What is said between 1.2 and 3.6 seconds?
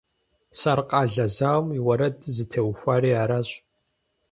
зауэм и уэрэдыр зытеухуари аращ.